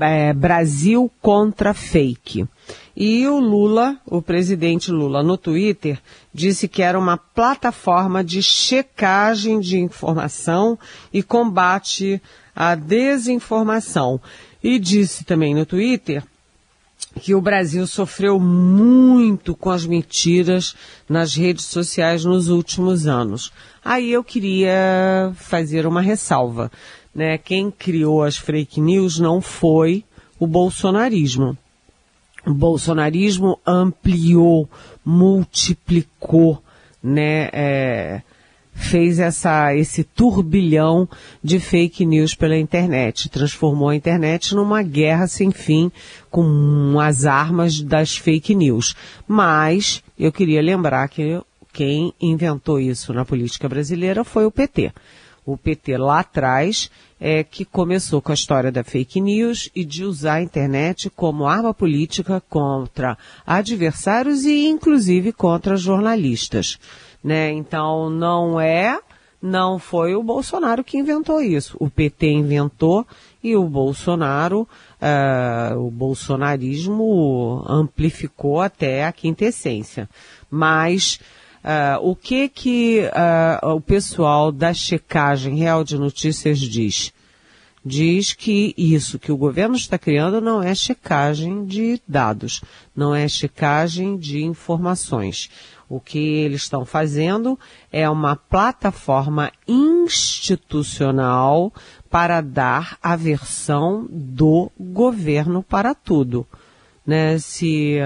é, 0.00 0.32
Brasil 0.32 1.10
contra 1.20 1.74
Fake. 1.74 2.46
E 2.96 3.26
o 3.26 3.40
Lula, 3.40 3.98
o 4.06 4.22
presidente 4.22 4.90
Lula, 4.90 5.22
no 5.22 5.36
Twitter, 5.36 6.00
disse 6.32 6.68
que 6.68 6.82
era 6.82 6.98
uma 6.98 7.16
plataforma 7.16 8.22
de 8.22 8.42
checagem 8.42 9.58
de 9.60 9.78
informação 9.78 10.78
e 11.12 11.22
combate 11.22 12.22
à 12.54 12.74
desinformação. 12.74 14.20
E 14.62 14.78
disse 14.78 15.24
também 15.24 15.54
no 15.54 15.66
Twitter 15.66 16.22
que 17.20 17.34
o 17.34 17.40
Brasil 17.40 17.86
sofreu 17.86 18.40
muito 18.40 19.54
com 19.54 19.70
as 19.70 19.86
mentiras 19.86 20.74
nas 21.08 21.34
redes 21.34 21.64
sociais 21.66 22.24
nos 22.24 22.48
últimos 22.48 23.06
anos. 23.06 23.52
Aí 23.84 24.10
eu 24.10 24.24
queria 24.24 25.32
fazer 25.36 25.86
uma 25.86 26.00
ressalva. 26.00 26.70
Né? 27.14 27.38
Quem 27.38 27.70
criou 27.70 28.22
as 28.22 28.36
fake 28.36 28.80
news 28.80 29.18
não 29.18 29.40
foi 29.40 30.04
o 30.38 30.46
bolsonarismo 30.46 31.56
o 32.46 32.52
bolsonarismo 32.52 33.58
ampliou, 33.66 34.68
multiplicou, 35.04 36.62
né, 37.02 37.48
é, 37.52 38.22
fez 38.74 39.18
essa, 39.18 39.74
esse 39.74 40.04
turbilhão 40.04 41.08
de 41.42 41.58
fake 41.58 42.04
news 42.04 42.34
pela 42.34 42.56
internet, 42.56 43.28
transformou 43.28 43.88
a 43.88 43.96
internet 43.96 44.54
numa 44.54 44.82
guerra 44.82 45.26
sem 45.26 45.50
fim 45.50 45.90
com 46.30 46.98
as 47.00 47.24
armas 47.24 47.80
das 47.80 48.16
fake 48.16 48.54
news. 48.54 48.94
Mas 49.26 50.02
eu 50.18 50.32
queria 50.32 50.60
lembrar 50.60 51.08
que 51.08 51.40
quem 51.72 52.12
inventou 52.20 52.80
isso 52.80 53.12
na 53.12 53.24
política 53.24 53.68
brasileira 53.68 54.24
foi 54.24 54.44
o 54.44 54.50
PT. 54.50 54.92
O 55.46 55.56
PT 55.56 55.96
lá 55.98 56.20
atrás 56.20 56.90
é, 57.20 57.42
que 57.44 57.64
começou 57.64 58.20
com 58.20 58.32
a 58.32 58.34
história 58.34 58.72
da 58.72 58.84
fake 58.84 59.20
news 59.20 59.70
e 59.74 59.84
de 59.84 60.04
usar 60.04 60.34
a 60.34 60.42
internet 60.42 61.08
como 61.10 61.46
arma 61.46 61.72
política 61.72 62.42
contra 62.48 63.16
adversários 63.46 64.44
e 64.44 64.66
inclusive 64.66 65.32
contra 65.32 65.76
jornalistas. 65.76 66.78
Né? 67.22 67.50
Então 67.52 68.10
não 68.10 68.60
é, 68.60 68.98
não 69.40 69.78
foi 69.78 70.14
o 70.14 70.22
Bolsonaro 70.22 70.82
que 70.82 70.98
inventou 70.98 71.40
isso. 71.40 71.76
O 71.78 71.90
PT 71.90 72.30
inventou 72.30 73.06
e 73.42 73.54
o 73.54 73.68
Bolsonaro, 73.68 74.66
uh, 75.00 75.78
o 75.78 75.90
bolsonarismo 75.90 77.62
amplificou 77.68 78.62
até 78.62 79.04
a 79.04 79.12
quinta 79.12 79.44
essência. 79.44 80.08
Mas 80.50 81.20
Uh, 81.64 82.10
o 82.10 82.14
que 82.14 82.46
que 82.46 83.00
uh, 83.06 83.70
o 83.70 83.80
pessoal 83.80 84.52
da 84.52 84.74
checagem 84.74 85.56
real 85.56 85.82
de 85.82 85.96
notícias 85.96 86.58
diz? 86.58 87.10
Diz 87.82 88.34
que 88.34 88.74
isso 88.76 89.18
que 89.18 89.32
o 89.32 89.36
governo 89.36 89.74
está 89.74 89.96
criando 89.96 90.42
não 90.42 90.62
é 90.62 90.74
checagem 90.74 91.64
de 91.64 91.98
dados, 92.06 92.60
não 92.94 93.14
é 93.14 93.26
checagem 93.26 94.18
de 94.18 94.44
informações. 94.44 95.48
O 95.88 95.98
que 95.98 96.18
eles 96.18 96.60
estão 96.62 96.84
fazendo 96.84 97.58
é 97.90 98.08
uma 98.10 98.36
plataforma 98.36 99.50
institucional 99.66 101.72
para 102.10 102.42
dar 102.42 102.98
a 103.02 103.16
versão 103.16 104.06
do 104.10 104.70
governo 104.78 105.62
para 105.62 105.94
tudo 105.94 106.46
né? 107.06 107.38
Se 107.38 107.96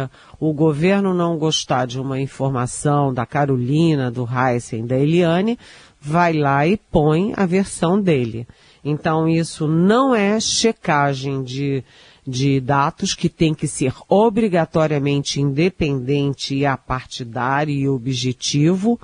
o 0.40 0.52
governo 0.52 1.14
não 1.14 1.38
gostar 1.38 1.86
de 1.86 2.00
uma 2.00 2.20
informação 2.20 3.12
da 3.12 3.24
Carolina, 3.24 4.10
do 4.10 4.26
Heisen, 4.26 4.86
da 4.86 4.96
Eliane, 4.96 5.58
vai 6.00 6.32
lá 6.32 6.66
e 6.66 6.76
põe 6.76 7.32
a 7.36 7.46
versão 7.46 8.00
dele. 8.00 8.46
Então 8.84 9.28
isso 9.28 9.66
não 9.66 10.14
é 10.14 10.38
checagem 10.40 11.42
de, 11.42 11.84
de 12.26 12.60
dados 12.60 13.14
que 13.14 13.28
tem 13.28 13.54
que 13.54 13.66
ser 13.66 13.92
obrigatoriamente 14.08 15.40
independente 15.40 16.54
e 16.54 16.66
apartidário 16.66 17.74
e 17.74 17.88
objetivo, 17.88 18.98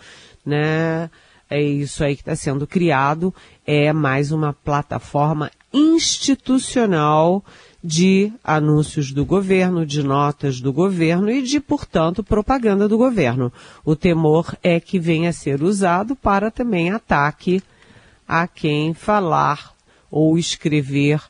né? 0.44 1.10
É 1.50 1.60
isso 1.60 2.02
aí 2.02 2.16
que 2.16 2.22
está 2.22 2.34
sendo 2.34 2.66
criado, 2.66 3.32
é 3.66 3.92
mais 3.92 4.32
uma 4.32 4.52
plataforma 4.52 5.50
institucional 5.72 7.44
de 7.86 8.32
anúncios 8.42 9.12
do 9.12 9.26
governo, 9.26 9.84
de 9.84 10.02
notas 10.02 10.58
do 10.58 10.72
governo 10.72 11.30
e 11.30 11.42
de, 11.42 11.60
portanto, 11.60 12.24
propaganda 12.24 12.88
do 12.88 12.96
governo. 12.96 13.52
O 13.84 13.94
temor 13.94 14.56
é 14.62 14.80
que 14.80 14.98
venha 14.98 15.28
a 15.28 15.34
ser 15.34 15.62
usado 15.62 16.16
para 16.16 16.50
também 16.50 16.90
ataque 16.90 17.62
a 18.26 18.48
quem 18.48 18.94
falar 18.94 19.74
ou 20.10 20.38
escrever 20.38 21.20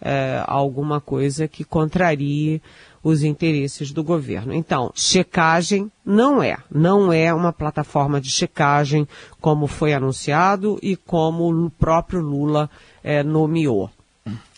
é, 0.00 0.42
alguma 0.48 1.00
coisa 1.00 1.46
que 1.46 1.62
contrarie 1.62 2.60
os 3.04 3.22
interesses 3.22 3.92
do 3.92 4.02
governo. 4.02 4.52
Então, 4.52 4.90
checagem 4.96 5.92
não 6.04 6.42
é, 6.42 6.56
não 6.68 7.12
é 7.12 7.32
uma 7.32 7.52
plataforma 7.52 8.20
de 8.20 8.30
checagem 8.30 9.06
como 9.40 9.68
foi 9.68 9.94
anunciado 9.94 10.76
e 10.82 10.96
como 10.96 11.66
o 11.66 11.70
próprio 11.70 12.20
Lula 12.20 12.68
é, 13.04 13.22
nomeou 13.22 13.88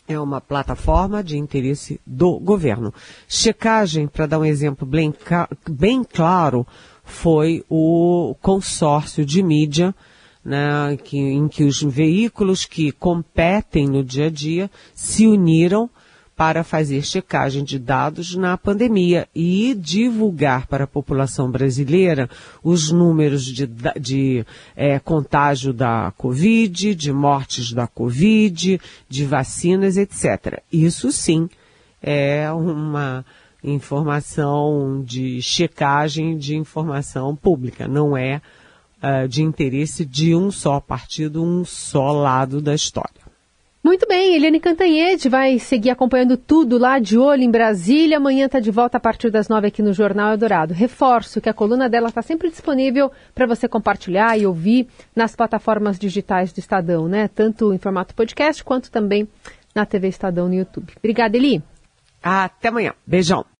é 0.06 0.18
uma 0.18 0.40
plataforma 0.40 1.22
de 1.22 1.38
interesse 1.38 2.00
do 2.06 2.38
governo. 2.38 2.92
Checagem, 3.28 4.06
para 4.06 4.26
dar 4.26 4.38
um 4.38 4.44
exemplo 4.44 4.86
bem, 4.86 5.14
bem 5.68 6.02
claro, 6.04 6.66
foi 7.04 7.64
o 7.68 8.34
consórcio 8.40 9.24
de 9.24 9.42
mídia, 9.42 9.94
né, 10.44 10.96
que, 11.02 11.18
em 11.18 11.46
que 11.46 11.64
os 11.64 11.82
veículos 11.82 12.64
que 12.64 12.90
competem 12.90 13.86
no 13.86 14.02
dia 14.02 14.26
a 14.26 14.30
dia 14.30 14.70
se 14.94 15.26
uniram 15.26 15.88
para 16.42 16.64
fazer 16.64 17.02
checagem 17.02 17.62
de 17.62 17.78
dados 17.78 18.34
na 18.34 18.58
pandemia 18.58 19.28
e 19.32 19.76
divulgar 19.78 20.66
para 20.66 20.82
a 20.82 20.88
população 20.88 21.48
brasileira 21.48 22.28
os 22.64 22.90
números 22.90 23.44
de, 23.44 23.64
de 24.00 24.44
é, 24.74 24.98
contágio 24.98 25.72
da 25.72 26.12
Covid, 26.16 26.96
de 26.96 27.12
mortes 27.12 27.72
da 27.72 27.86
Covid, 27.86 28.80
de 29.08 29.24
vacinas, 29.24 29.96
etc. 29.96 30.60
Isso 30.72 31.12
sim 31.12 31.48
é 32.02 32.50
uma 32.50 33.24
informação 33.62 35.00
de 35.06 35.40
checagem 35.40 36.36
de 36.36 36.56
informação 36.56 37.36
pública, 37.36 37.86
não 37.86 38.16
é 38.16 38.42
uh, 39.00 39.28
de 39.28 39.44
interesse 39.44 40.04
de 40.04 40.34
um 40.34 40.50
só 40.50 40.80
partido, 40.80 41.40
um 41.40 41.64
só 41.64 42.10
lado 42.10 42.60
da 42.60 42.74
história. 42.74 43.21
Muito 43.84 44.06
bem, 44.06 44.36
Eliane 44.36 44.60
Cantanhede 44.60 45.28
vai 45.28 45.58
seguir 45.58 45.90
acompanhando 45.90 46.36
tudo 46.36 46.78
lá 46.78 47.00
de 47.00 47.18
olho 47.18 47.42
em 47.42 47.50
Brasília. 47.50 48.18
Amanhã 48.18 48.46
está 48.46 48.60
de 48.60 48.70
volta 48.70 48.96
a 48.96 49.00
partir 49.00 49.28
das 49.28 49.48
nove 49.48 49.66
aqui 49.66 49.82
no 49.82 49.92
Jornal 49.92 50.30
Eldorado. 50.30 50.72
Reforço 50.72 51.40
que 51.40 51.48
a 51.48 51.52
coluna 51.52 51.88
dela 51.88 52.08
está 52.08 52.22
sempre 52.22 52.48
disponível 52.48 53.10
para 53.34 53.44
você 53.44 53.66
compartilhar 53.66 54.38
e 54.38 54.46
ouvir 54.46 54.86
nas 55.16 55.34
plataformas 55.34 55.98
digitais 55.98 56.52
do 56.52 56.60
Estadão, 56.60 57.08
né? 57.08 57.26
Tanto 57.26 57.74
em 57.74 57.78
formato 57.78 58.14
podcast 58.14 58.62
quanto 58.62 58.88
também 58.88 59.26
na 59.74 59.84
TV 59.84 60.06
Estadão 60.06 60.46
no 60.46 60.54
YouTube. 60.54 60.92
Obrigada, 60.98 61.36
Eli. 61.36 61.60
Até 62.22 62.68
amanhã. 62.68 62.94
Beijão. 63.04 63.44